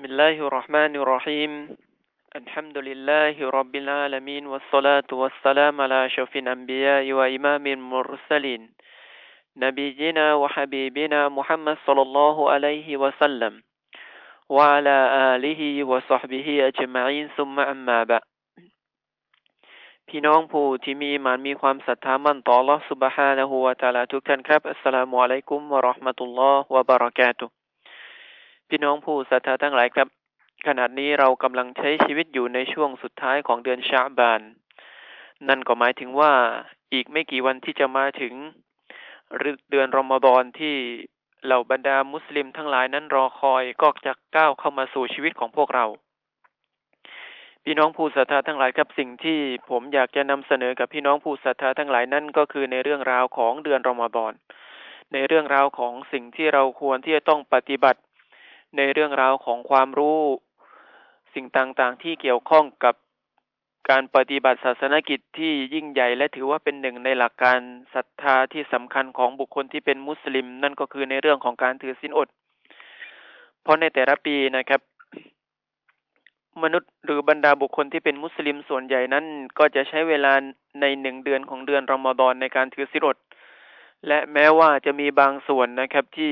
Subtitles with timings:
[0.00, 1.52] بسم الله الرحمن الرحيم
[2.36, 8.62] الحمد لله رب العالمين والصلاة والسلام على أشرف الأنبياء وإمام المرسلين
[9.56, 13.62] نبينا وحبيبنا محمد صلى الله عليه وسلم
[14.48, 14.96] وعلى
[15.36, 18.24] آله وصحبه أجمعين ثم أما بعد
[20.08, 27.54] พี่น้องผู้ที่มีมานมีความศรัทธามั่นต่อ Allah سبحانه และ تعالى ทุกท่านครับอัสสลามุอะลัยกุมวะราะห์มะตุลลอฮ์วะบะเราะกาตุฮ์
[28.69, 30.07] พี่น้องผู้ศรัทธาทั้งหลายครับ
[30.67, 34.41] ขณะนี้เรากำลังใช้ชีวิตอยู่ในช่วงสุดท้ายของเดือนชาบาน
[35.49, 36.33] นั่นก็หมายถึงว่า
[36.93, 38.33] อีกไม่กี่วันที่จะมาถึง
[39.69, 40.75] เดือนรอมฎอนที่
[41.45, 45.85] เหล่าบรรดามุสลิมทั้งหลายนั้นรอคอยก็จะก้าวเข้ามาสู่ชีวิตของพวกเรา
[47.63, 54.33] พี่น้องผู้ศรัทธาทั้งหลายครับสิ่งที่ผมอยากจะนำเสนอกับพี่น้องผู้ศรัทธาทั้งหลายนั่นก็คือในเรื่องราวของเดือนรอมฎอน
[55.13, 57.99] ในเรื่องราวของสิ่งที่เราควรที่จะต้องปฏิบัติ
[58.77, 60.19] ในเรื่องราวของความรู้
[61.33, 62.95] สิ่งต่างๆ ที่เกี่ยวข้องกับ
[63.89, 67.59] การปฏิบัติศาสนกิจที่ยิ่งใหญ่และถือว่าเป็นหนึ่งในหลักการ
[67.93, 72.27] ศรัทธาที่สำคัญของบุคคลที่เป็นมุสลิม นั่นก็คือในเรื่องของการถือศีลอด
[73.61, 74.81] เพราะในแต่ละปีนะครับ
[76.63, 79.25] มนุษย์หรือบรรดาบุคคลที่เป็นมุสลิมส่วนใหญ่นั้น
[79.59, 80.33] ก็จะใช้เวลา
[80.81, 83.17] ในหนึ่งเดือนของเดือนรอมฎอนในการถือศีลอด
[84.07, 86.31] และแม้ว่าจะมีบางส่วนนะครับที่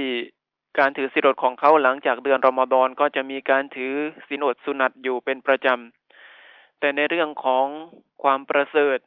[0.78, 3.94] การถือศีลอดของเขาหลังจากเดือนรอมฎอนก็จะมีการถือ
[4.28, 7.66] ศีลอดสุนัตอยู่เป็นประจำ แต่ในเรื่องของ
[8.24, 8.98] ความประเสริฐ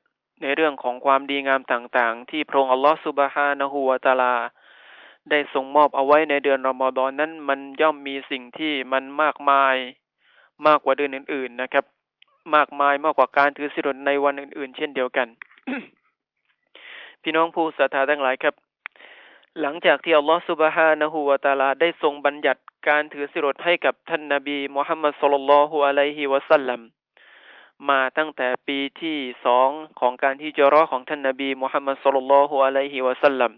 [0.43, 4.35] ในเรื่องของความดีงามต่างๆ ที่พระองค์อัลลอฮฺสุบฮานะฮูวาตาลา
[5.31, 9.77] ได้ทรงมอบเอาไว้ในเดือนรอมฎอนนั้นมันย่อมมีสิ่งที่มันมากมาย
[10.67, 11.85] มากกว่าเดือนอื่น ๆนะครับ
[12.55, 15.29] มากมายมากกว่าการถือศีลอดในวันอื่น ๆ เช่นเดียวกัน
[17.23, 18.55] พี่น้องผู้ศรัทธาทั้งหลายครับ
[19.63, 26.81] หลังจากที่อัลลอฮฺสุบฮานะฮูวาตาลาได้ทรงบัญญัติการถือสิรดให้กับท่านนาบีมุฮัมมัดสุลลัลฮุอะลัยฮิวะสัลลัม
[27.89, 33.53] มาตั้งแต่ปีที่สองของการที่จะรอของท่านนาบีมุฮัมมัดสุลลัลฮุอะลัยฮิวะสัลลัม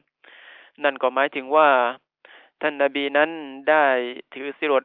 [0.84, 1.68] นั่นก็หมายถึงว่า
[2.62, 3.30] ท่านนาบีนั้น
[3.68, 3.86] ได้
[4.34, 4.84] ถือสิรด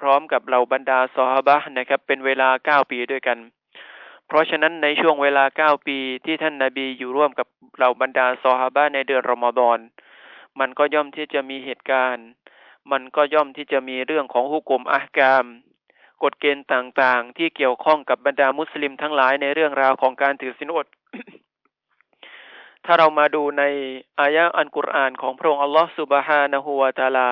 [0.00, 3.38] พร้อมกับเหล่าบรรดาซอฮาบะนะครับ เป็นเวลาเก้าปีด้วยกัน
[4.26, 9.80] เพราะฉะนั้นในช่วงเวลาเก้าปีที่ท่านนาบีอยู่ร่วมกับเหล่าบรรดาซอฮาบะในเดือนรอมฎอน
[10.60, 12.26] มันก็ย่อมที่จะมีเหตุการณ์
[12.92, 15.44] มันก็ย่อมที่จะมีเรื่องของฮุกมอักาม
[16.22, 20.86] กฎเกณฑ์ต่างๆ ที่เกี่ยวข้องกับบรรดามุสลิมทั้งหลายในเรื่องราวของการถือศีลอด
[22.84, 23.62] ถ้าเรามาดูใน
[24.20, 27.30] อายะอันกุรอานของพระองค์อัลลอฮฺสุบฮานะฮูวาตาลา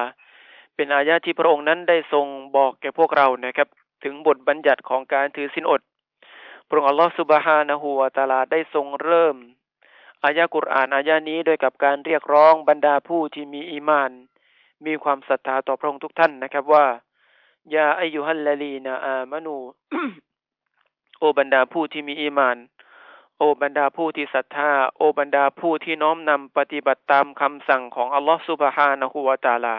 [0.76, 2.26] เป็นอายะที่พระองค์นั้นได้ทรง
[2.56, 3.68] บอกแก่พวกเรานะครับ
[4.04, 5.80] ถึงบทบัญญัติของการถือศีลอด
[6.68, 9.36] พระองค์อัลลอฮฺสุบฮานะฮูวาตาลาได้ทรงเริ่ม
[10.24, 14.10] อายะกุรอานอายะนี้โดยกับการเรียกร้องบรรดาผู้ที่มีอีมาน
[14.86, 16.86] มีความศรัทธาต่อพระองค์ทุกท่านนะครับว่า
[17.74, 19.56] ยาอายุฮัลลลีนาอามานู
[21.18, 22.56] โอบรรดาผู้ที่มีอีมาน
[23.38, 29.76] โอบรรดาผู้ที่ศรัทธา โอบรรดาผู้ที่น้อมนำปฏิบัติตามคำสั่งของอัลลอฮฺสุบฮานะฮูวาตาลา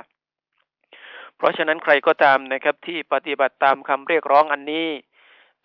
[1.37, 4.87] เพราะฉะนั้นใครก็ตามนะครับที่ปฏิบัติตามคำเรียกร้องอันนี้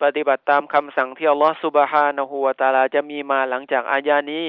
[0.01, 4.45] ปฏิบัติตามคำสั่งที่อัลลอฮฺสุบฮานะฮูวาตาลาจะมีมาหลังจากอายานี้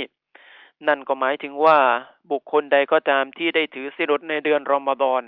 [0.86, 1.78] นั่นก็หมายถึงว่า
[2.30, 5.22] บุคคลใดก็ตามที่ได้ถือสิรดในเดือนรอมฎอน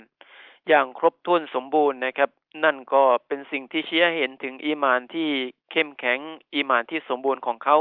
[0.67, 2.29] อย่างครบถ้วนสมบูรณ์นะครับ
[2.63, 5.29] นั่นก็เป็นสิ่งที่เชี้ยเห็นถึงอีมานที่
[5.71, 6.19] เข้มแข็ง
[6.53, 7.77] อีมานที่สมบูรณ์ของเขา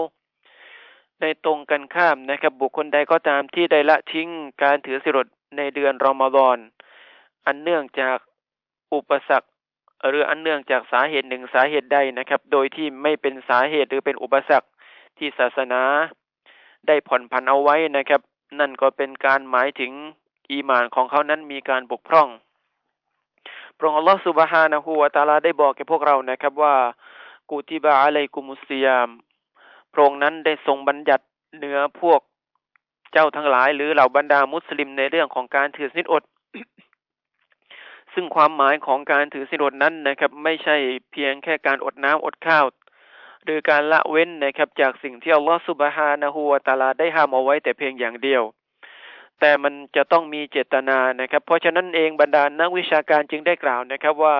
[1.20, 4.28] ในตรงกันข้ามนะครับ บุคคลใดก็ตามที่ได้ละทิ้ง
[4.62, 5.26] การถือสิรด
[5.56, 6.58] ในเดือนรอมฎอน
[7.46, 8.18] อันเนื่องจาก
[8.94, 9.48] อุปสรรค
[10.08, 14.68] หรืออันเนื่องจากสาเหตุหนึ่งสาเหตุใดนะครับ โดยที่ไม่เป็นสาเหตุหรือเป็นอุปสรรค
[15.18, 15.82] ที่ศาสนา
[16.86, 18.20] ได้ผ่อนผันเอาไว้นะครับ
[18.60, 19.92] นั่นก็เป็นการหมายถึง
[20.50, 22.28] อีมานของเขานั้นมีการบกพร่อง
[23.76, 26.74] พระองค์อัลลอฮฺสุบฮานะฮูวาตาลาได้บอกแก่พวกเรานะครับว่า
[27.50, 29.08] กูติบะอะลัยกุมุสยาม
[29.92, 31.24] พระองค์นั้นได้ทรงบัญญัติ
[31.56, 32.20] เหนือพวก
[33.12, 36.22] เจ้าทั้งหลาย หรือเหล่าบรรดามุสลิมในเรื่องของการถือสินอด
[38.14, 40.76] ซึ่งความหมายของการถือสินอดนั้นนะครับ ไม่ใช่
[41.10, 42.64] เพียงแค่การอดน้ำอดข้าว
[43.44, 48.42] หรือการละเว้นนะครับจากสิ่งที่อัลลอฮฺสุบฮานะฮูวาตาลาได้ห้ามเอาไว้แต่เพียงอย่างเดียว
[49.40, 54.36] แต่มันจะต้องมีเจตนานะครับ เพราะฉะนั้นเองบรรดานักวิชาการจึงได้กล่าวนะครับว่า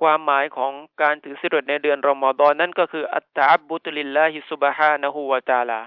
[0.00, 0.72] ความหมายของ
[1.02, 5.80] การถือสิรดในเดือนรอมฎอนนั้นก็คืออัตตาบุตลิลลาฮิสุบฮานะฮูวาตาลา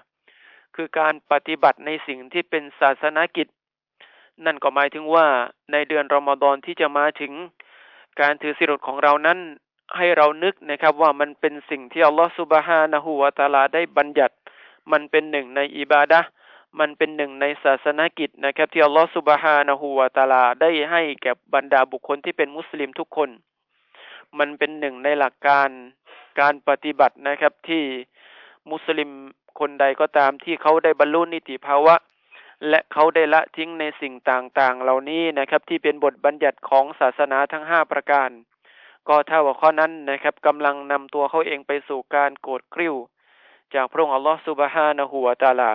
[0.75, 3.47] คือการปฏิบัติในสิ่งที่เป็นศาสนากิจ
[4.45, 5.25] นั่นก็หมายถึงว่า
[5.71, 7.33] ในเดือนรอมฎอนที่จะมาถึง
[8.21, 9.39] การถือสิรดของเรานั้น
[9.97, 14.35] ให้เรานึกนะครับว่ามันเป็นสิ่งที่อัลลอฮฺสุบฮานะฮูวาตาลาได้บัญญัติ
[14.91, 16.21] มันเป็นหนึ่งในอิบาดะ
[16.79, 23.29] มันเป็นหนึ่งในศาสนากิจนะครับ ที่อัลลอฮฺสุบฮานะฮูวาตาลาได้ให้แก่บรรดาบุคคลที่เป็นมุสลิมทุกคน
[24.39, 25.69] มันเป็นหนึ่งในหลักการ
[26.39, 27.83] การปฏิบัตินะครับที่
[28.71, 29.09] มุสลิม
[29.59, 31.95] คนใดก็ตามที่เขาได้บรรลุนิติภาวะ
[32.69, 38.29] และเขาได้ละทิ้งในสิ่งต่างๆ เหล่านี้นะครับ ที่เป็นบทบัญญัติของศาสนาทั้งห้าประการ
[39.07, 42.95] ก็เท่ากับข้อนั้นนะครับกำลังนำตัวเขาเองไปสู่การโกรธกริ้ว
[43.73, 45.71] จากพระองค์อัลลอฮฺสุบฮานะฮูวตาลา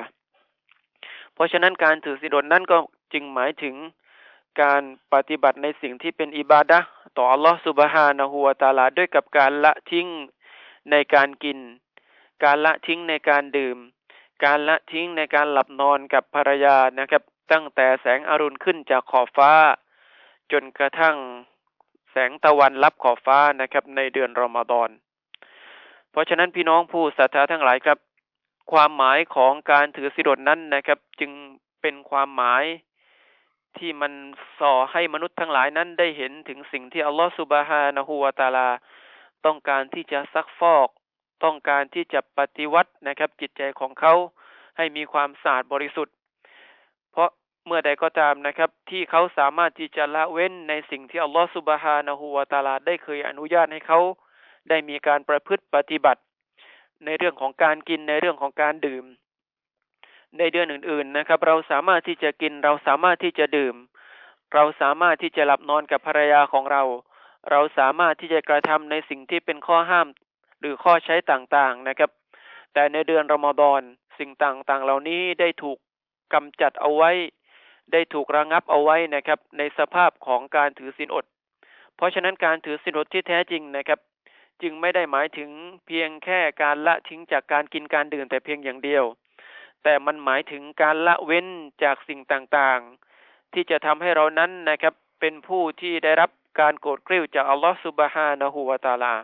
[1.34, 2.78] เพราะฉะนั้นการถือศีลอดนั้นก็
[3.12, 3.75] จึงหมายถึง
[4.62, 4.82] การ
[5.12, 6.78] ปฏิบัติในสิ่งที่เป็นอิบาดะ
[7.17, 10.08] ต่ออัลลอฮฺสุบฮานะฮูวตาลา ด้วยกับการละทิ้ง
[10.90, 11.58] ในการกิน
[12.44, 13.78] การละทิ้งในการดื่ม
[14.44, 19.52] การละทิ้งในการหลับนอนกับภรรยานะครับ ตั้งแต่แสงอรุณขึ้นจากขอบฟ้า
[20.52, 21.17] จนกระทั่ง
[22.19, 24.91] แสงตะวันรับขอบฟ้านะครับ ในเดือนรอมฎอน
[26.11, 27.99] เพราะฉะนั้นพี่น้องผู้ศรัทธาทั้งหลายครับ
[28.73, 31.31] ความหมายของการถือสิรดนั้นนะครับ จึง
[31.81, 32.65] เป็นความหมาย
[33.79, 34.13] ที่มัน
[34.61, 38.69] ส่อให้มนุษย์ทั้งหลายนั้นได้เห็นถึงสิ่งที่อัลลอฮฺสุบฮานะฮูวาตาลา
[39.47, 40.89] ต้องการที่จะซักฟอก
[41.45, 44.15] ต้องการที่จะปฏิวัตินะครับ จิตใจของเขา
[44.77, 46.16] ให้มีความสะอาดบริสุทธิ์
[47.69, 54.01] เมื่อใดก็ตามนะครับ ที่เขาสามารถที่จะละเว้นในสิ่งที่อัลลอฮฺสุบฮานะฮูวาตาลาได้เคยอนุญาตให้เขา
[54.69, 56.21] ได้มีการประพฤติปฏิบัติ
[57.05, 59.05] ในเรื่องของการกินในเรื่องของการดื่ม
[60.39, 63.75] ในเดือนอื่น ๆนะครับ เราสามารถที่จะกินเราสามารถที่จะดื่ม
[64.55, 66.83] เราสามารถที่จะหลับนอนกับภรรยาของเรา
[67.51, 70.09] เราสามารถที่จะกระทำในสิ่งที่เป็นข้อห้าม
[70.61, 72.11] หรือข้อใช้ต่างๆนะครับ
[72.73, 73.81] แต่ในเดือนรอมฎอน
[74.19, 75.79] สิ่งต่างๆ เหล่านี้ได้ถูก
[76.35, 77.11] กำจัดเอาไว้
[77.93, 81.25] ได้ถูกระงับเอาไว้นะครับ ในสภาพของการถือศีลอด
[81.97, 84.00] เพราะฉะนั้นการถือศีลอดที่แท้จริงนะครับ
[84.62, 85.50] จึงไม่ได้หมายถึง
[85.87, 89.05] เพียงแค่การละทิ้งจากการกินการดื่มแต่เพียงอย่างเดียว
[89.83, 91.47] แต่มันหมายถึงการละเว้น
[91.83, 96.31] จากสิ่งต่างๆ ที่จะทำให้เรานั้นนะครับ เป็นผู้ที่ได้รับ
[96.61, 99.15] การโกรธกริ้วจากอัลลอฮฺสุบฮานะฮูวาตาลา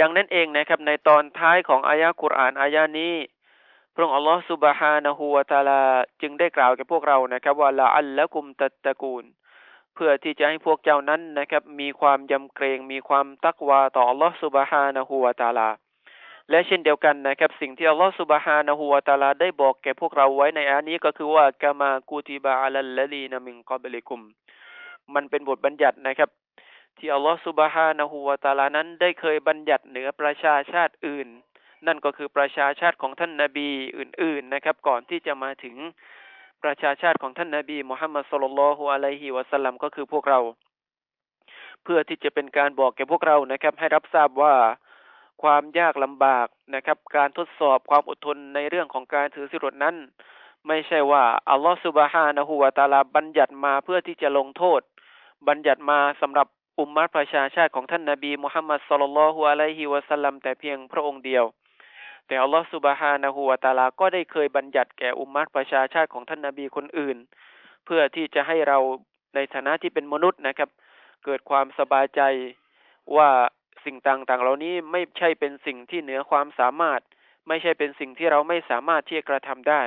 [0.00, 3.14] ดังนั้นเองนะครับในตอนท้ายของอายะกุรอานอายะนี้
[4.00, 5.82] ระองค์อัลลอฮฺสุบฮานะฮูวาตาลา
[6.20, 9.24] จึงได้กล่าวแก่พวกเรานะครับ ว่าละอัลละกุมตัตตะกูล
[9.94, 15.68] เพื่อที่จะให้พวกเจ้านั้นนะครับ มีความยำเกรง มีความตักวาต่ออัลลอฮฺสุบฮานะฮูวาตาลา
[16.50, 24.20] และเช่นเดียวกันนะครับ สิ่งที่อัลลอฮฺสุบฮานะฮูวาตาลาได้บอกแก่พวกเราไว้ในอันนี้ก็คือว่ากามากูติบาอัลลลีนามิงกอบลิกุม
[25.14, 26.30] มันเป็นบทบัญญัตินะครับ
[26.98, 31.28] ที่อัลลอฮฺสุบฮานะฮูวาตาลานั้นได้เคยบัญญัติเหนือประชาชาติอื่น
[31.86, 33.68] นั่นก็คือประชาชาติของท่านนาบี
[33.98, 35.76] อื่น ๆนะครับ ก่อนที่จะมาถึง
[36.62, 40.40] ประชาชาติของท่านนาบีมุฮัมมัดสุลลัลฮุอะลัยฮิวะสัลลัมก็คือพวกเรา
[41.82, 44.54] เพื่อที่จะเป็นการบอกแก่พวกเรานะครับ ให้รับทราบว่า
[45.42, 49.96] ความยากลำบากนะครับ การทดสอบความอดทนในเรื่องของการถือสิรดนั้น
[50.68, 54.80] ไม่ใช่ว่าอัลลอฮฺสุบฮานะฮูวาตาลาบัญญัติมาเพื่อที่จะลงโทษ
[55.48, 56.46] บัญญัติมาสำหรับ
[56.78, 61.44] อุมมัตประชาชาติของท่านนาบีมุฮัมมัดสุลลัลฮุอะลัยฮิวะสัลลัมแต่เพียงพระองค์เดียว
[62.30, 67.16] แต่อัลลอฮฺสุบฮานะฮูวาตาลาก็ได้เคยบัญญัติแก่อุมมัตประชาชาติของท่านนาบีคนอื่น
[67.84, 68.78] เพื่อที่จะให้เรา
[69.34, 70.70] ในฐานะที่เป็นมนุษย์นะครับ
[71.24, 72.20] เกิดความสบายใจ
[73.16, 73.30] ว่า
[73.84, 77.00] สิ่งต่างๆ เหล่านี้ไม่ใช่เป็นสิ่งที่เหนือความสามารถ
[77.48, 79.82] ไม่ใช่เป็นสิ่งที่เราไม่สามารถที่จะกระทำได้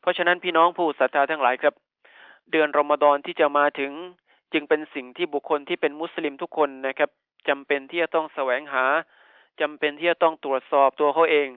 [0.00, 1.74] เพราะฉะนั้นพี่น้องผู้ศรัทธาทั้งหลายครับ
[2.50, 3.92] เดือนรอมฎอนที่จะมาถึง
[4.52, 7.10] จึงเป็นสิ่งที่บุคคลที่เป็นมุสลิมทุกคนนะครับ
[7.48, 8.84] จำเป็นที่จะต้องแสวงหา
[9.60, 11.48] จำเป็นที่จะต้องตรวจสอบตัวเขาเอง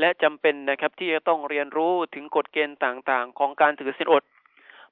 [0.00, 4.22] และจำเป็นนะครับที่จะต้องเรียนรู้ถึงกฎเกณฑ์ต่างๆ ของการถือศีลอด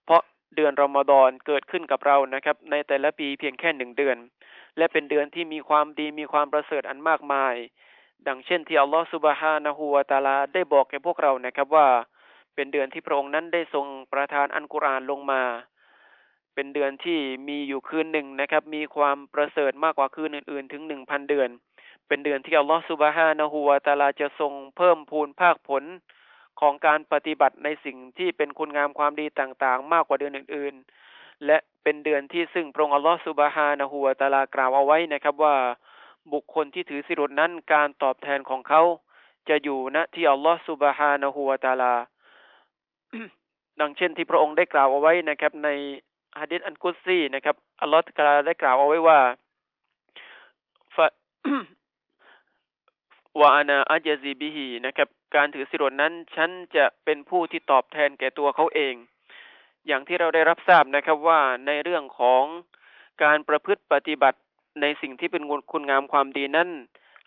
[0.05, 0.23] เพราะ
[0.57, 4.17] เดือนรอมฎอนเกิดขึ้นกับเรานะครับ ในแต่ละปีเพียงแค่หนึ่งเดือน
[4.77, 7.55] และเป็นเดือนที่มีความดีมีความประเสริฐอันมากมาย
[8.29, 11.89] ดังเช่นที่อัลลอฮฺสุบฮานะฮูวาตาลาได้บอกแก่พวกเรานะครับว่า
[12.55, 15.43] เป็นเดือนที่พระองค์นั้นได้ทรงประทานอันกุรอานลงมา
[16.55, 17.19] เป็นเดือนที่
[17.49, 21.49] มีอยู่คืนหนึ่งนะครับ มีความประเสริฐมากกว่าคืนอื่น ๆ ถึงหนึ่งพันเดือน
[22.09, 25.85] เป็นเดือนที่อัลลอฮฺสุบฮานะฮูวาตาลาจะทรงเพิ่มพูนภาคผล
[26.61, 30.75] ของการปฏิบัติในสิ่งที่เป็นคุณงามความดีต่างๆ มากกว่าเดือนอื่น
[31.11, 35.57] ๆ และเป็นเดือนที่ซึ่งพระองค์อัลลอฮฺสุบฮานะฮูวาตาลากล่าวเอาไว้นะครับว่า
[36.33, 38.83] บุคคลที่ถือสิรุนั้นการตอบแทนของเขา
[39.49, 41.95] จะอยู่ณที่อัลลอฮฺสุบฮานะฮูวาตาลา
[43.81, 45.69] ดังเช่นที่พระองค์ได้กล่าวเอาไว้นะครับ ใน
[46.41, 58.95] ฮะดิษอันกุซีนะครับอัลลอฮฺกล่าวได้กล่าวเอาไว้ว่าะวานาอัจซีบิฮีนะครับ การถือสิรนั้นฉันจะเป็นผู้ที่ตอบแทนแก่ตัวเขาเอง
[59.87, 62.45] อย่างที่เราได้รับทราบนะครับว่าในเรื่องของ
[63.23, 64.39] การประพฤติปฏิบัติ
[64.81, 66.69] ในสิ่งที่เป็นคุณงามความดีนั้น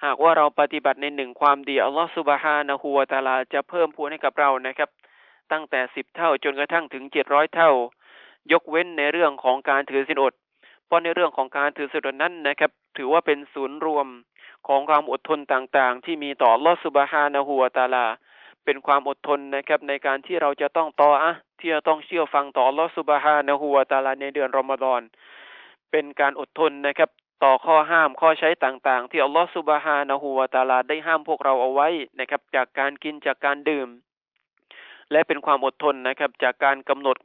[0.05, 4.89] หากว่าเราปฏิบัติในหนึ่งความดีอัลลอฮฺสุบฮานะฮูวาตาลาจะเพิ่มพูนให้กับเรานะครับ
[5.51, 7.71] ตั้งแต่สิบเท่าจนกระทั่งถึงเจ็ดร้อยเท่า
[8.51, 10.33] ยกเว้นในเรื่องของการถือสินอด
[10.86, 14.07] เพราะในเรื่องของการถือศีลอดนั้นนะครับ ถือว่าเป็นศูนย์รวม
[14.67, 18.05] ของความอดทนต่างๆ ที่มีต่อลอสุบฮานะฮัวตาลา
[18.65, 25.01] เป็นความอดทนนะครับในการที่เราจะต้องต่ออะที่จะต้องเชื่อฟังต่อลอสุบฮานะฮัวตาลาในเดือนรอมฎอน
[25.91, 27.09] เป็นการอดทนนะครับ
[27.43, 33.87] ต่อข้อห้ามข้อใช้ต่างๆ ที่อัลลอฮฺสุบฮานะฮูวาตาลาได้ห้ามพวกเราเอาไว้นะครับ จากการกินจากการดื่ม
[35.11, 37.17] และเป็นความอดทนนะครับ จากการกำหนด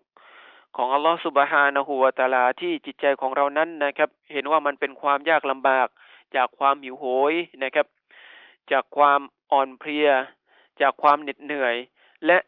[0.76, 5.88] ของอัลลอฮฺสุบฮานะฮูวาตาลาที่จิตใจของเรานั้นนะครับ เห็นว่ามันเป็นความยากลำบาก
[6.36, 7.86] จากความหิวโหยนะครับ
[8.72, 9.20] จากความ
[9.52, 10.08] อ่อนเพลีย
[10.80, 11.74] จากความเหน็ดเหนื่อย
[12.26, 12.38] และ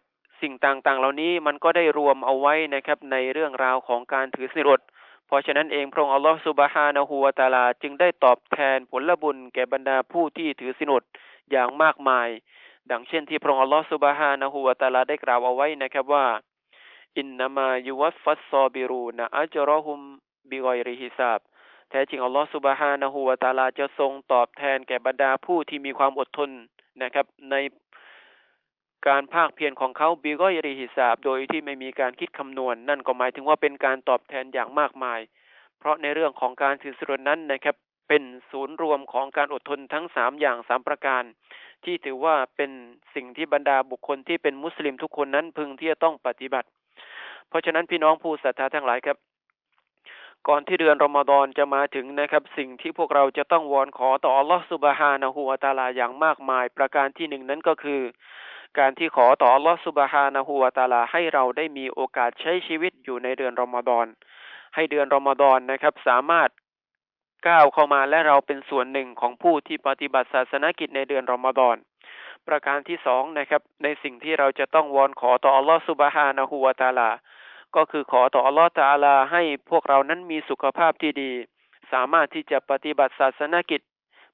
[0.40, 4.80] สิ่งต่างๆ เหล่านี้มันก็ได้รวมเอาไว้นะครับในเรื่องราวของการถือสิรด
[5.26, 11.02] เพราะฉะนั้นเองพระองค์อัลลอฮฺสุบฮานะฮูวาตาลา จึงได้ตอบแทนผลบุญแก่บรรดาผู้ที่ถือสินอด
[11.50, 12.28] อย่างมากมาย
[12.90, 16.26] ดังเช่นที่พระองค์อัลลอฮฺสุบฮานะฮูวาตาลาได้กล่าวเอาไว้นะครับว่า
[17.18, 19.98] อินนามายุวัฟฟัสซอบิรูนะอัจรอฮุม
[20.50, 21.40] บิกอยริฮิซาบ
[21.90, 26.50] แท้จริงอัลลอฮฺสุบฮานะฮูวาตาลาจะทรงตอบแทนแก่บรรดาผู้ที่มีความอดทน
[27.02, 27.56] นะครับ ใน
[29.08, 35.20] การภาคเพียรของเขาบิกอยริฮิซาบโดยที่ไม่มีการคิดคำนวณนั่นก็หมายถึงว่าเป็นการตอบแทนอย่างมากมาย
[35.78, 37.76] เพราะในเรื่องของการถือสิรนั้นนะครับ
[38.08, 41.22] เป็นศูนย์รวมของการอดทนทั้งสามอย่างสามประการ
[41.84, 42.70] ที่ถือว่าเป็น
[43.14, 46.68] สิ่งที่บรรดาบุคคลที่เป็นมุสลิมทุกคนนั้นพึงที่จะต้องปฏิบัติ
[47.48, 49.16] เพราะฉะนั้นพี่น้องผู้ศรัทธาทั้งหลายครับ
[50.48, 58.02] ก่อนที่เดือนรอมฎอนจะมาถึงนะครับ สิ่งที่พวกเราจะต้องวอนขอต่ออัลลอฮฺสุบฮานะฮูวาตาลาอย่างมากมาย ประการที่หนึ่งนั้นก็คือ
[58.78, 64.06] การที่ขอต่ออัลลอฮฺสุบฮานะฮูวาตาลาให้เราได้มีโอกาสใช้ชีวิตอยู่ในเดือนรอมฎอน
[64.74, 66.50] ให้เดือนรอมฎอนนะครับ สามารถ
[67.48, 71.76] ก้าวเข้ามาและเราเป็นส่วนหนึ่งของผู้ที่ปฏิบัติศาสนกิจในเดือนรอมฎอน
[72.48, 77.10] ประการที่สองนะครับ ในสิ่งที่เราจะต้องวอนขอต่ออัลลอฮฺสุบฮานะฮูวาตาลา
[77.76, 81.32] ก็คือขอต่ออัลลอฮฺตาลาให้พวกเรานั้นมีสุขภาพที่ดี
[81.92, 83.80] สามารถที่จะปฏิบัติศาสนกิจ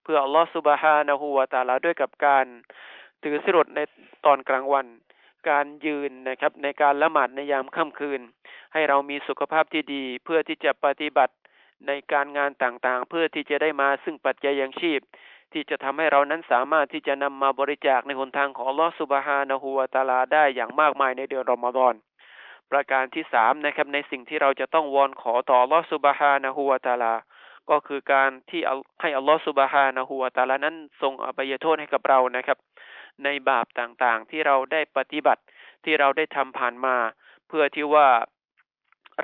[0.03, 2.47] เพื่ออัลลอฮฺสุบฮานะฮูวาตาลาด้วยกับการ
[3.23, 3.81] ถือสิรดใน
[4.25, 4.87] ตอนกลางวัน
[5.51, 8.21] การยืนนะครับในการละหมาดในยามค่ำคืน
[8.73, 11.35] ให้เรามีสุขภาพที่ดี เพื่อที่จะปฏิบัติ
[11.87, 15.01] ในการงานต่างๆ เพื่อที่จะได้มาซึ่งปัจจัยยังชีพ
[15.53, 21.95] ที่จะทำให้เรานั้นสามารถที่จะนำมาบริจาคในหนทางของอัลลอฮฺสุบฮานะฮูวาตาลาได้อย่างมากมายในเดือนรอมฎอน
[22.73, 27.15] ประการที่สามนะครับในสิ่งที่เราจะต้องวอนขอต่อลอสุบฮานะฮูวาตาลา
[27.71, 28.61] ก็คือการที่
[29.01, 32.59] ให้อัลลอฮฺสุบฮานะฮูวาตาลานั้นทรงอภัยโทษให้กับเรานะครับ
[33.25, 35.43] ในบาปต่างๆ ที่เราได้ปฏิบัติ
[35.85, 36.97] ที่เราได้ทำผ่านมา
[37.49, 38.09] เพื่อที่ว่า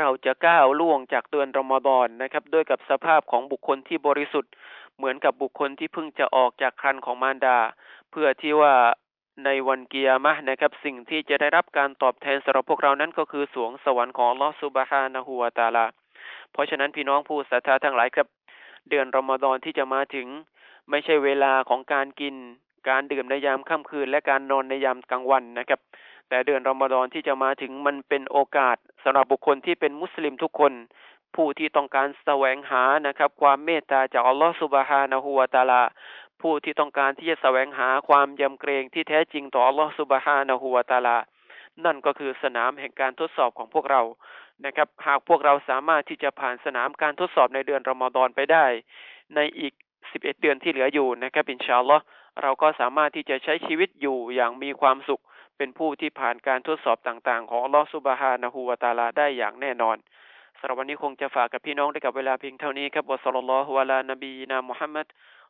[0.00, 4.52] เราจะก้าวล่วงจากเดือนรอมฎอนนะครับ ด้วยกับสภาพของบุคคลที่บริสุทธิ์
[4.96, 7.58] เหมือนกับบุคคลที่เพิ่งจะออกจากครันของมารดา
[8.10, 8.74] เพื่อที่ว่า
[9.44, 15.86] ในวันเกียร์มะนะครับ สิ่งที่จะได้รับการตอบแทนสำหรับพวกเรานั้นก็คือสวงสวรรค์ของลอสุบฮานะฮูวตาลา
[16.52, 18.26] เพราะฉะนั้นพี่น้องผู้ศรัทธาทั้งหลายครับ
[18.88, 20.26] เดือนรอมฎอนที่จะมาถึง
[20.90, 22.34] ไม่ใช่เวลาของการกิน
[22.88, 25.80] การดื่มในยามค่ำคืน และการนอนในยามกลางวันนะครับ
[26.28, 30.72] แต่เดือนรอมฎอนที่จะมาถึงมันเป็นโอกาสสำหรับบุคคลที่เป็นมุสลิมทุกคน
[31.34, 35.82] ผู้ที่ต้องการแสวงหานะครับ ความเมตตาจากอัลลอฮฺสุบฮานะฮูวาตาลา
[36.42, 41.16] ผู้ที่ต้องการที่จะแสวงหาความยำเกรงที่แท้จริงต่ออัลลอฮฺสุบฮานะฮูวาตาลา
[41.84, 44.02] นั่นก็คือสนามแห่งการทดสอบของพวกเรา
[44.64, 48.66] นะครับ หากพวกเราสามารถที่จะผ่านสนามการทดสอบในเดือนรอมฎอนไปได้
[49.34, 49.72] ในอีก
[50.06, 52.02] 11 เดือนที่เหลืออยู่นะครับอินชาอัลลอฮ์
[52.42, 55.22] เราก็สามารถที่จะใช้ชีวิตอยู่อย่างมีความสุข
[55.56, 59.96] เป็นผู้ที่ผ่านการทดสอบต่างๆ ของอัลลอฮฺสุบฮานะฮูวาตาลาได้อย่างแน่นอน
[60.58, 65.06] สำหรับวันนี้คงจะฝากกับพี่น้องได้กับเวลาเพียงเท่านี้ครับวะสัลลัลลอฮุอะลานบีนามุฮัมมัด